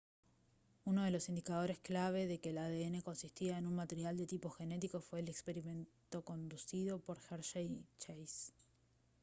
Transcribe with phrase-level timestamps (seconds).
[0.83, 4.49] uno de los indicadores clave de que el adn consistía en un material de tipo
[4.49, 8.51] genético fue el experimento conducido por hershey y chase